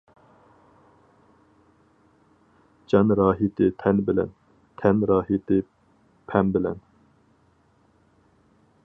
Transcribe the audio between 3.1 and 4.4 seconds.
راھىتى تەن بىلەن،